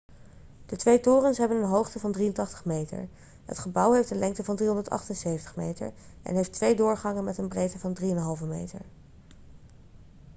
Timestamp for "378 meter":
4.55-5.91